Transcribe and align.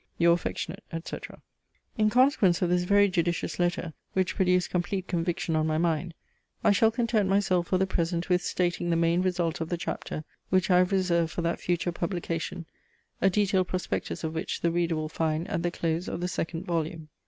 "Your 0.17 0.33
affectionate, 0.33 0.83
etc." 0.91 1.43
In 1.95 2.09
consequence 2.09 2.63
of 2.63 2.71
this 2.71 2.85
very 2.85 3.07
judicious 3.07 3.59
letter, 3.59 3.93
which 4.13 4.35
produced 4.35 4.71
complete 4.71 5.07
conviction 5.07 5.55
on 5.55 5.67
my 5.67 5.77
mind, 5.77 6.15
I 6.63 6.71
shall 6.71 6.89
content 6.89 7.29
myself 7.29 7.67
for 7.67 7.77
the 7.77 7.85
present 7.85 8.27
with 8.27 8.41
stating 8.43 8.89
the 8.89 8.95
main 8.95 9.21
result 9.21 9.61
of 9.61 9.69
the 9.69 9.77
chapter, 9.77 10.23
which 10.49 10.71
I 10.71 10.79
have 10.79 10.91
reserved 10.91 11.29
for 11.31 11.43
that 11.43 11.59
future 11.59 11.91
publication, 11.91 12.65
a 13.21 13.29
detailed 13.29 13.67
prospectus 13.67 14.23
of 14.23 14.33
which 14.33 14.61
the 14.61 14.71
reader 14.71 14.95
will 14.95 15.07
find 15.07 15.47
at 15.47 15.61
the 15.61 15.69
close 15.69 16.07
of 16.09 16.19
the 16.19 16.27
second 16.27 16.65
volume. 16.65 17.09